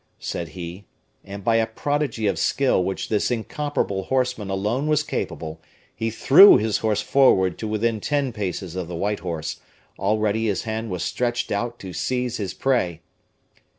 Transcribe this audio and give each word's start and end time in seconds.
said 0.17 0.47
he; 0.57 0.87
and 1.23 1.43
by 1.43 1.57
a 1.57 1.67
prodigy 1.67 2.25
of 2.25 2.39
skill 2.39 2.83
which 2.83 3.07
this 3.07 3.29
incomparable 3.29 4.05
horseman 4.05 4.49
alone 4.49 4.87
was 4.87 5.03
capable, 5.03 5.61
he 5.95 6.09
threw 6.09 6.57
his 6.57 6.79
horse 6.79 7.03
forward 7.03 7.55
to 7.55 7.67
within 7.67 7.99
ten 7.99 8.33
paces 8.33 8.75
of 8.75 8.87
the 8.87 8.95
white 8.95 9.19
horse; 9.19 9.59
already 9.99 10.47
his 10.47 10.63
hand 10.63 10.89
was 10.89 11.03
stretched 11.03 11.51
out 11.51 11.77
to 11.77 11.93
seize 11.93 12.37
his 12.37 12.51
prey. 12.51 13.01